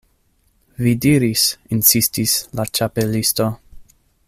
"Vi 0.85 0.93
diris" 1.05 1.43
insistis 1.77 2.35
la 2.61 2.67
Ĉapelisto. 2.79 3.51